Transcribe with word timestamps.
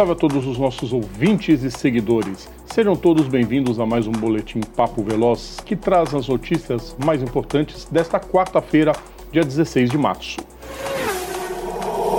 salve 0.00 0.12
a 0.12 0.16
todos 0.16 0.46
os 0.46 0.56
nossos 0.56 0.94
ouvintes 0.94 1.62
e 1.62 1.70
seguidores. 1.70 2.48
Sejam 2.72 2.96
todos 2.96 3.28
bem-vindos 3.28 3.78
a 3.78 3.84
mais 3.84 4.06
um 4.06 4.12
Boletim 4.12 4.60
Papo 4.60 5.02
Veloz 5.02 5.58
que 5.62 5.76
traz 5.76 6.14
as 6.14 6.26
notícias 6.26 6.96
mais 7.04 7.22
importantes 7.22 7.86
desta 7.92 8.18
quarta-feira, 8.18 8.92
dia 9.30 9.44
16 9.44 9.90
de 9.90 9.98
março. 9.98 10.38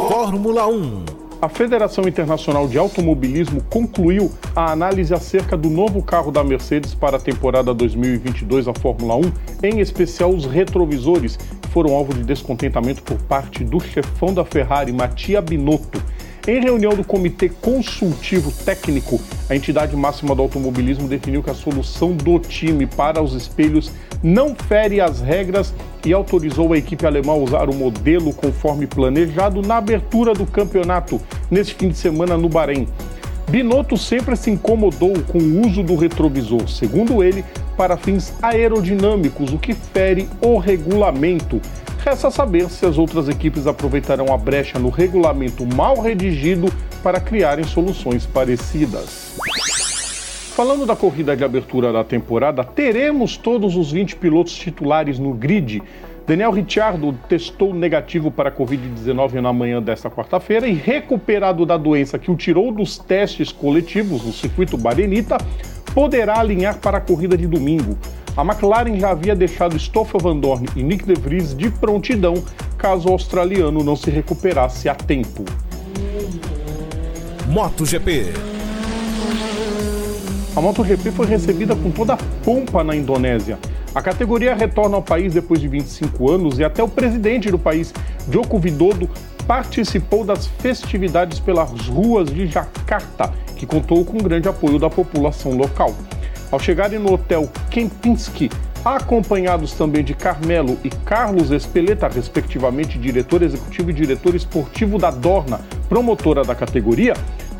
Fórmula 0.07 0.67
1 0.67 1.05
A 1.41 1.49
Federação 1.49 2.07
Internacional 2.07 2.67
de 2.67 2.77
Automobilismo 2.77 3.63
concluiu 3.63 4.31
a 4.55 4.71
análise 4.71 5.11
acerca 5.11 5.57
do 5.57 5.67
novo 5.67 6.03
carro 6.03 6.31
da 6.31 6.43
Mercedes 6.43 6.93
para 6.93 7.17
a 7.17 7.19
temporada 7.19 7.73
2022 7.73 8.67
da 8.67 8.75
Fórmula 8.75 9.15
1, 9.15 9.21
em 9.63 9.79
especial 9.79 10.29
os 10.29 10.45
retrovisores, 10.45 11.35
que 11.35 11.69
foram 11.69 11.95
alvo 11.95 12.13
de 12.13 12.21
descontentamento 12.21 13.01
por 13.01 13.17
parte 13.23 13.63
do 13.63 13.79
chefão 13.79 14.35
da 14.35 14.45
Ferrari, 14.45 14.91
Mattia 14.91 15.41
Binotto. 15.41 15.99
Em 16.47 16.59
reunião 16.59 16.95
do 16.95 17.03
Comitê 17.03 17.49
Consultivo 17.49 18.51
Técnico, 18.65 19.21
a 19.47 19.55
entidade 19.55 19.95
máxima 19.95 20.33
do 20.33 20.41
automobilismo 20.41 21.07
definiu 21.07 21.43
que 21.43 21.51
a 21.51 21.53
solução 21.53 22.13
do 22.13 22.39
time 22.39 22.87
para 22.87 23.21
os 23.21 23.35
espelhos 23.35 23.91
não 24.23 24.55
fere 24.55 24.99
as 24.99 25.21
regras 25.21 25.71
e 26.03 26.11
autorizou 26.11 26.73
a 26.73 26.77
equipe 26.79 27.05
alemã 27.05 27.33
a 27.33 27.35
usar 27.35 27.69
o 27.69 27.75
modelo 27.75 28.33
conforme 28.33 28.87
planejado 28.87 29.61
na 29.61 29.77
abertura 29.77 30.33
do 30.33 30.47
campeonato 30.47 31.21
neste 31.49 31.75
fim 31.75 31.89
de 31.89 31.97
semana 31.97 32.35
no 32.35 32.49
Bahrein. 32.49 32.87
Binotto 33.47 33.95
sempre 33.95 34.35
se 34.35 34.49
incomodou 34.49 35.13
com 35.27 35.37
o 35.37 35.67
uso 35.67 35.83
do 35.83 35.95
retrovisor, 35.95 36.67
segundo 36.67 37.23
ele, 37.23 37.45
para 37.81 37.97
fins 37.97 38.31
aerodinâmicos, 38.43 39.51
o 39.51 39.57
que 39.57 39.73
fere 39.73 40.29
o 40.39 40.59
regulamento. 40.59 41.59
Resta 41.97 42.29
saber 42.29 42.69
se 42.69 42.85
as 42.85 42.99
outras 42.99 43.27
equipes 43.27 43.65
aproveitarão 43.65 44.31
a 44.31 44.37
brecha 44.37 44.77
no 44.77 44.89
regulamento 44.89 45.65
mal 45.65 45.99
redigido 45.99 46.71
para 47.01 47.19
criarem 47.19 47.65
soluções 47.65 48.23
parecidas. 48.23 49.35
Falando 50.55 50.85
da 50.85 50.95
corrida 50.95 51.35
de 51.35 51.43
abertura 51.43 51.91
da 51.91 52.03
temporada, 52.03 52.63
teremos 52.63 53.35
todos 53.35 53.75
os 53.75 53.91
20 53.91 54.15
pilotos 54.17 54.53
titulares 54.53 55.17
no 55.17 55.33
grid. 55.33 55.81
Daniel 56.27 56.51
Ricciardo 56.51 57.17
testou 57.27 57.73
negativo 57.73 58.29
para 58.29 58.49
a 58.49 58.51
Covid-19 58.51 59.41
na 59.41 59.51
manhã 59.51 59.81
desta 59.81 60.07
quarta-feira 60.07 60.67
e, 60.67 60.73
recuperado 60.73 61.65
da 61.65 61.77
doença 61.77 62.19
que 62.19 62.29
o 62.29 62.35
tirou 62.35 62.71
dos 62.71 62.99
testes 62.99 63.51
coletivos 63.51 64.23
no 64.23 64.31
circuito 64.31 64.77
Barenita, 64.77 65.37
poderá 65.93 66.39
alinhar 66.39 66.77
para 66.77 66.97
a 66.97 67.01
corrida 67.01 67.37
de 67.37 67.47
domingo. 67.47 67.97
A 68.35 68.43
McLaren 68.43 68.97
já 68.97 69.11
havia 69.11 69.35
deixado 69.35 69.77
Stoffel 69.77 70.19
Van 70.19 70.37
Dorn 70.37 70.65
e 70.75 70.83
Nick 70.83 71.05
De 71.05 71.13
Vries 71.13 71.55
de 71.55 71.69
prontidão 71.69 72.41
caso 72.77 73.09
o 73.09 73.11
australiano 73.11 73.83
não 73.83 73.95
se 73.95 74.09
recuperasse 74.09 74.87
a 74.87 74.95
tempo. 74.95 75.43
MotoGP 77.47 78.33
A 80.55 80.61
MotoGP 80.61 81.11
foi 81.11 81.25
recebida 81.25 81.75
com 81.75 81.91
toda 81.91 82.13
a 82.13 82.17
pompa 82.43 82.83
na 82.83 82.95
Indonésia. 82.95 83.59
A 83.93 84.01
categoria 84.01 84.55
retorna 84.55 84.95
ao 84.95 85.01
país 85.01 85.33
depois 85.33 85.59
de 85.59 85.67
25 85.67 86.31
anos 86.31 86.59
e 86.59 86.63
até 86.63 86.81
o 86.81 86.87
presidente 86.87 87.51
do 87.51 87.59
país, 87.59 87.93
Joko 88.31 88.57
Widodo, 88.57 89.09
participou 89.45 90.23
das 90.23 90.47
festividades 90.47 91.39
pelas 91.39 91.69
ruas 91.87 92.29
de 92.29 92.47
Jakarta, 92.47 93.33
que 93.61 93.65
contou 93.67 94.03
com 94.03 94.17
grande 94.17 94.49
apoio 94.49 94.79
da 94.79 94.89
população 94.89 95.51
local. 95.51 95.93
Ao 96.51 96.59
chegarem 96.59 96.97
no 96.97 97.13
hotel 97.13 97.47
Kempinski, 97.69 98.49
acompanhados 98.83 99.73
também 99.73 100.03
de 100.03 100.15
Carmelo 100.15 100.79
e 100.83 100.89
Carlos 100.89 101.51
Espeleta, 101.51 102.07
respectivamente 102.07 102.97
diretor 102.97 103.43
executivo 103.43 103.91
e 103.91 103.93
diretor 103.93 104.33
esportivo 104.33 104.97
da 104.97 105.11
Dorna, 105.11 105.61
promotora 105.87 106.43
da 106.43 106.55
categoria, 106.55 107.13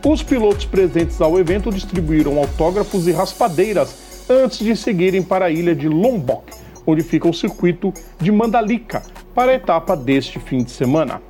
os 0.04 0.24
pilotos 0.24 0.66
presentes 0.66 1.22
ao 1.22 1.38
evento 1.38 1.70
distribuíram 1.70 2.40
autógrafos 2.40 3.08
e 3.08 3.12
raspadeiras 3.12 4.26
antes 4.28 4.58
de 4.58 4.76
seguirem 4.76 5.22
para 5.22 5.46
a 5.46 5.52
ilha 5.52 5.76
de 5.76 5.88
Lombok, 5.88 6.52
onde 6.88 7.04
fica 7.04 7.30
o 7.30 7.34
circuito 7.34 7.94
de 8.20 8.32
Mandalika, 8.32 9.04
para 9.36 9.52
a 9.52 9.56
etapa 9.56 9.96
deste 9.96 10.40
fim 10.40 10.64
de 10.64 10.72
semana. 10.72 11.22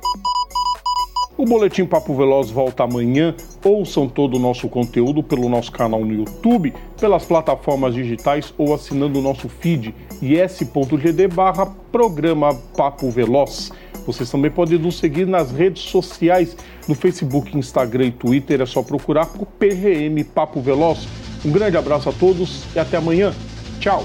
O 1.42 1.44
Boletim 1.44 1.84
Papo 1.84 2.14
Veloz 2.14 2.52
volta 2.52 2.84
amanhã. 2.84 3.34
Ouçam 3.64 4.06
todo 4.08 4.36
o 4.36 4.38
nosso 4.38 4.68
conteúdo 4.68 5.24
pelo 5.24 5.48
nosso 5.48 5.72
canal 5.72 6.04
no 6.04 6.14
YouTube, 6.14 6.72
pelas 7.00 7.24
plataformas 7.24 7.94
digitais 7.94 8.54
ou 8.56 8.72
assinando 8.72 9.18
o 9.18 9.22
nosso 9.22 9.48
feed 9.48 9.92
is.gd 10.22 11.26
barra 11.26 11.66
programa 11.90 12.54
Papo 12.76 13.10
Veloz. 13.10 13.72
Vocês 14.06 14.30
também 14.30 14.52
podem 14.52 14.78
nos 14.78 15.00
seguir 15.00 15.26
nas 15.26 15.50
redes 15.50 15.82
sociais, 15.82 16.56
no 16.86 16.94
Facebook, 16.94 17.58
Instagram 17.58 18.06
e 18.06 18.12
Twitter. 18.12 18.60
É 18.60 18.66
só 18.66 18.80
procurar 18.80 19.26
por 19.26 19.44
PGM 19.44 20.22
Papo 20.22 20.60
Veloz. 20.60 21.08
Um 21.44 21.50
grande 21.50 21.76
abraço 21.76 22.08
a 22.08 22.12
todos 22.12 22.62
e 22.72 22.78
até 22.78 22.98
amanhã. 22.98 23.34
Tchau! 23.80 24.04